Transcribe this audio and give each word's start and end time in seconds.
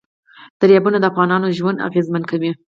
دریابونه 0.59 0.97
د 0.99 1.03
افغانانو 1.11 1.55
ژوند 1.57 1.83
اغېزمن 1.87 2.23
کوي. 2.31 2.51